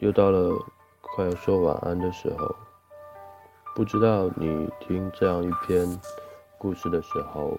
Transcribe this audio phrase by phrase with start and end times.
[0.00, 0.50] 又到了
[1.02, 2.56] 快要说晚安的时候，
[3.74, 5.86] 不知道你听这样一篇
[6.56, 7.54] 故事的时候，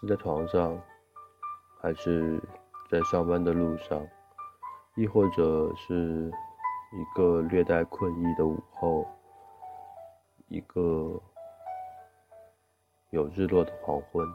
[0.00, 0.76] 是在床上，
[1.80, 2.42] 还是
[2.90, 4.04] 在上班的路上，
[4.96, 6.28] 亦或者是
[6.90, 9.06] 一个略带困意的午后，
[10.48, 11.22] 一个
[13.10, 14.26] 有日落的黄昏。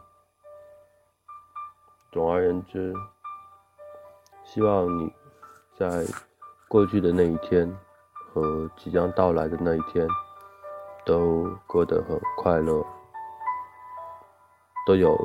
[2.14, 2.94] 总而言之，
[4.46, 5.14] 希望你
[5.78, 6.06] 在。
[6.68, 7.72] 过去的那一天
[8.10, 10.08] 和即将到来的那一天，
[11.06, 12.86] 都过得很快乐，
[14.86, 15.16] 都有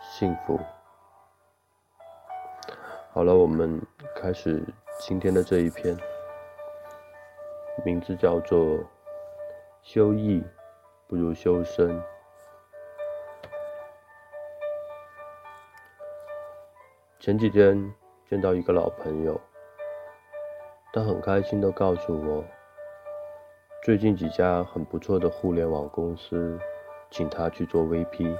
[0.00, 0.60] 幸福。
[3.12, 3.80] 好了，我们
[4.16, 4.62] 开始
[4.98, 5.96] 今天的这一篇，
[7.84, 8.58] 名字叫做
[9.80, 10.44] 《修义
[11.06, 11.98] 不如修身》。
[17.20, 17.94] 前几天
[18.28, 19.40] 见到一个老朋友。
[20.94, 22.44] 他很开心地告诉我，
[23.82, 26.60] 最近几家很不错的互联网公司
[27.10, 28.36] 请他去做 VP，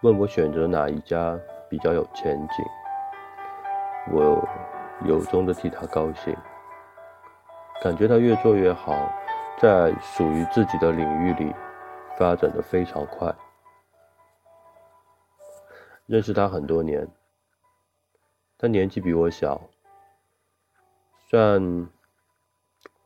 [0.00, 1.38] 问我选择哪一家
[1.68, 2.64] 比较有前景。
[4.12, 4.44] 我
[5.04, 6.36] 由衷地替他高兴，
[7.80, 8.92] 感觉他越做越好，
[9.60, 11.54] 在属于自己的领域里
[12.18, 13.32] 发展的非常快。
[16.06, 17.06] 认识他很多年，
[18.58, 19.60] 他年纪比我小。
[21.28, 21.88] 算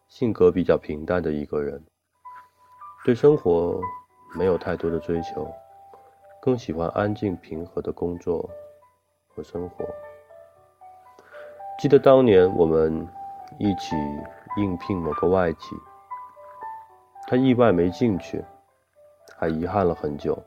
[0.07, 1.83] 性格比较平淡的一个人，
[3.03, 3.81] 对生活
[4.37, 5.51] 没有太多的追求，
[6.43, 8.51] 更喜欢安静平和的工作
[9.27, 9.87] 和生活。
[11.79, 13.09] 记得当年我们
[13.59, 13.97] 一起
[14.59, 15.75] 应聘某个外企，
[17.27, 18.45] 他意外没进去，
[19.39, 20.39] 还遗憾了很久。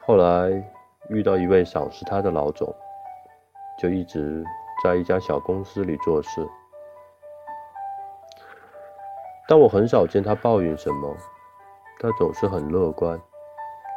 [0.00, 0.50] 后来
[1.08, 2.76] 遇到一位赏识他的老总，
[3.78, 4.44] 就一直。
[4.82, 6.48] 在一家小公司里做事，
[9.46, 11.14] 但我很少见他抱怨什么，
[11.98, 13.20] 他总是很乐观，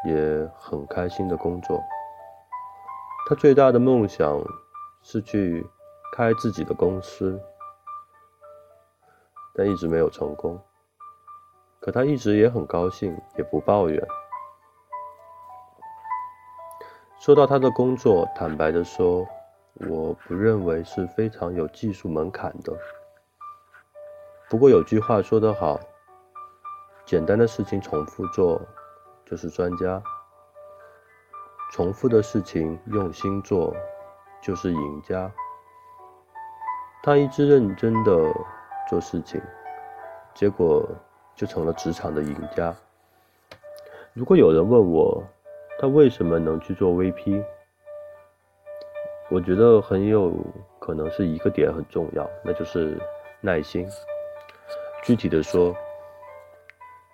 [0.06, 1.82] 也很开心的工作。
[3.30, 4.44] 他最大的梦想
[5.02, 5.66] 是去
[6.14, 7.42] 开自己的公司，
[9.56, 10.60] 但一直没有成功。
[11.80, 14.06] 可他一直也很高兴，也不抱怨。
[17.20, 19.26] 说到他的工作，坦白的说。
[19.74, 22.72] 我不认为是非常有技术门槛的。
[24.50, 25.80] 不过有句话说得好
[27.06, 28.62] ：“简单的事情重复做
[29.26, 30.02] 就是专家，
[31.72, 33.76] 重复的事情用心做
[34.42, 35.32] 就是赢家。”
[37.02, 38.12] 他一直认真的
[38.88, 39.42] 做事情，
[40.36, 40.88] 结果
[41.36, 42.74] 就成了职场的赢家。
[44.14, 45.24] 如果有人问我，
[45.80, 47.44] 他为什么能去做 VP？
[49.34, 50.32] 我觉得很有
[50.78, 52.96] 可能是一个点很重要，那就是
[53.42, 53.90] 耐心。
[55.02, 55.76] 具体的说，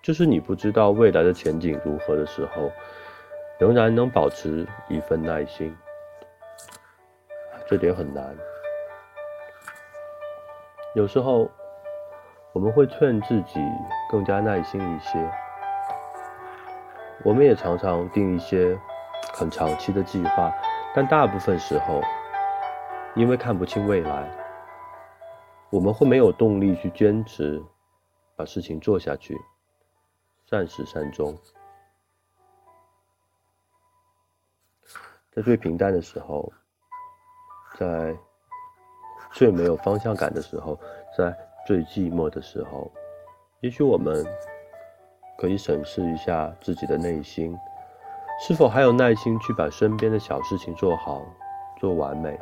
[0.02, 2.70] 就是你不知道未来的前景如何的时候，
[3.58, 5.74] 仍然能保持一份耐心，
[7.66, 8.36] 这点很难。
[10.94, 11.50] 有时候
[12.52, 13.58] 我们会劝自己
[14.10, 15.18] 更加耐心一些，
[17.24, 18.78] 我们也常常定一些
[19.32, 20.52] 很长期的计划。
[20.92, 22.02] 但大部分时候，
[23.14, 24.28] 因为看不清未来，
[25.70, 27.62] 我们会没有动力去坚持
[28.34, 29.38] 把事情做下去，
[30.46, 31.38] 善始善终。
[35.30, 36.52] 在最平淡的时候，
[37.78, 38.16] 在
[39.32, 40.76] 最没有方向感的时候，
[41.16, 41.32] 在
[41.64, 42.90] 最寂寞的时候，
[43.60, 44.26] 也许我们
[45.38, 47.56] 可以审视一下自己的内心。
[48.42, 51.22] 是否还有耐心去把身边的小事情做好、
[51.78, 52.38] 做完美，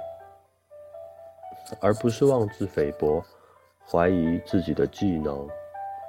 [1.80, 3.22] 而不是妄自菲薄，
[3.84, 5.46] 怀疑自己的技能、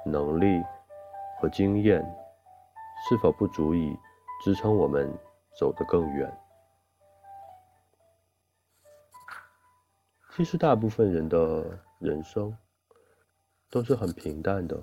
[0.06, 0.62] 能力
[1.40, 2.00] 和经验
[3.08, 3.94] 是否不足以
[4.42, 5.12] 支撑我们
[5.58, 6.32] 走得更远？
[10.36, 12.56] 其实，大部分人的人生
[13.68, 14.80] 都是很平淡的。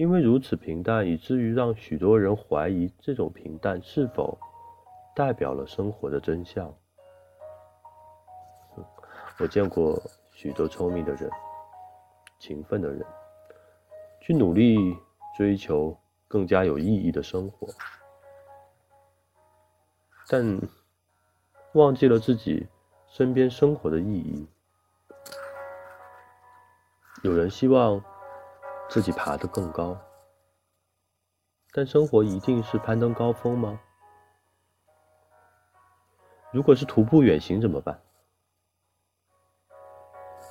[0.00, 4.38] 因为如此平淡，以至于让许多人怀疑这种平淡是否
[5.14, 6.74] 代表了生活的真相。
[9.38, 10.02] 我见过
[10.32, 11.30] 许多聪明的人、
[12.38, 13.04] 勤奋的人，
[14.22, 14.96] 去努力
[15.36, 15.94] 追求
[16.26, 17.68] 更加有意义的生活，
[20.30, 20.58] 但
[21.74, 22.66] 忘记了自己
[23.06, 24.48] 身边生活的意义。
[27.22, 28.02] 有人希望。
[28.90, 29.96] 自己爬得更高，
[31.72, 33.80] 但生活一定是攀登高峰吗？
[36.50, 38.02] 如果是徒步远行怎么办？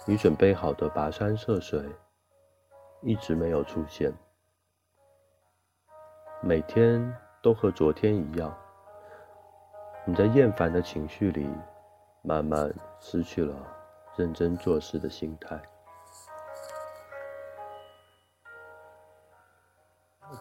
[0.08, 1.84] 你准备好的跋山涉水
[3.02, 4.10] 一直没有出现，
[6.42, 7.14] 每天
[7.44, 8.58] 都和昨天一样。
[10.06, 11.46] 你在厌烦的情绪里，
[12.22, 13.54] 慢慢失去了
[14.16, 15.62] 认真做事的心态。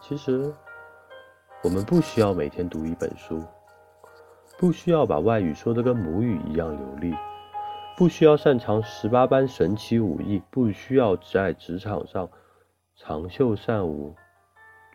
[0.01, 0.53] 其实，
[1.61, 3.43] 我们不需要每天读一本书，
[4.57, 7.15] 不需要把外语说的跟母语一样流利，
[7.95, 12.27] 不需要擅长十八般神奇武艺，不需要在职场上
[12.95, 14.15] 长袖善舞、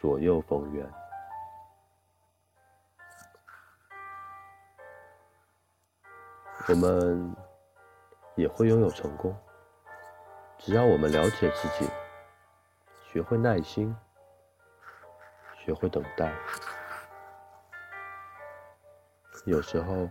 [0.01, 0.85] 左右逢源。
[6.67, 7.37] 我们
[8.35, 9.37] 也会拥有成功，
[10.59, 11.89] 只要我们了解自己，
[13.12, 13.95] 学会耐心，
[15.64, 16.31] 学会等待。
[19.46, 20.11] 有时候，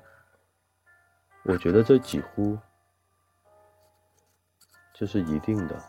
[1.44, 2.58] 我觉得这几乎
[4.94, 5.80] 就是一定的。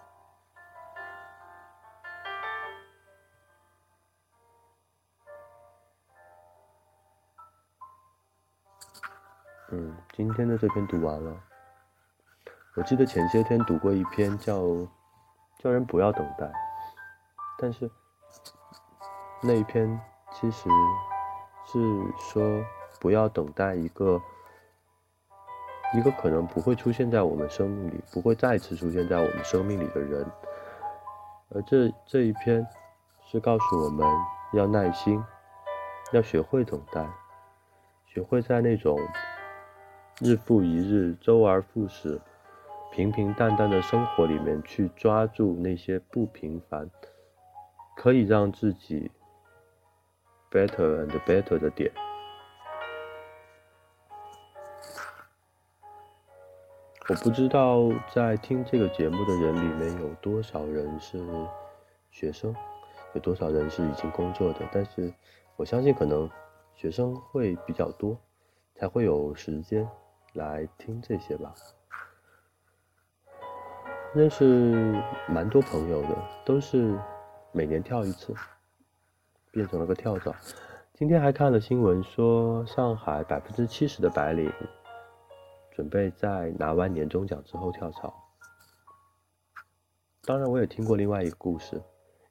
[9.71, 11.43] 嗯，今天的这篇读完了。
[12.77, 14.59] 我记得前些天读过一篇叫
[15.59, 16.45] 《叫人不要等待》，
[17.59, 17.91] 但是
[19.45, 20.01] 那一篇
[20.33, 20.69] 其实
[21.67, 21.79] 是
[22.19, 22.65] 说
[23.01, 24.21] 不要等待一个
[25.95, 30.27] 一个可能不会出现在我们生命里、不会再次出现在我们生命里的人，
[31.51, 32.67] 而这这一篇
[33.27, 34.07] 是告诉我们
[34.55, 35.23] 要耐心，
[36.13, 37.07] 要学会等待，
[38.07, 38.99] 学会在那种。
[40.21, 42.21] 日复一日，周而复始，
[42.93, 46.89] 平平淡淡的生活里面，去抓住那些不平凡，
[47.97, 49.11] 可以让自己
[50.55, 51.93] better and better 的点。
[57.09, 61.19] 我不知道在听这个节目的人里面有多少人是
[62.11, 62.55] 学生，
[63.13, 65.13] 有多少人是已经工作的，但是
[65.57, 66.31] 我相信可能
[66.75, 68.17] 学生会比较多，
[68.77, 69.87] 才会有时间。
[70.35, 71.55] 来听这些吧。
[74.13, 76.09] 认识蛮多朋友的，
[76.45, 76.99] 都是
[77.53, 78.35] 每年跳一次，
[79.55, 80.35] 变成了个跳蚤。
[80.95, 84.53] 今天还看了新闻，说上海百分之七十的白领
[85.73, 88.13] 准备在拿完年终奖之后跳槽。
[90.23, 91.81] 当然，我也听过另外一个故事，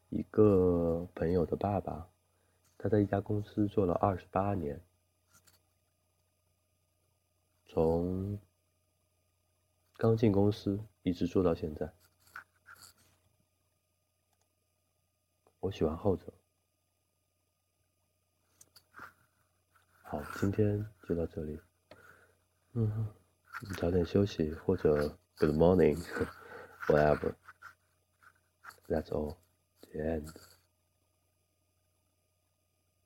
[0.10, 2.10] 一个朋友的爸爸，
[2.78, 4.82] 他在一家公司做了二十八年。
[7.66, 8.38] 从
[9.96, 11.92] 刚进公司一直做到现在，
[15.62, 16.34] 我喜欢后者。
[20.14, 21.60] 好，今天就到这里。
[22.74, 23.08] 嗯，
[23.68, 27.34] 你早点休息，或者 Good morning，whatever。
[28.88, 29.38] That's all.
[29.92, 30.30] The end.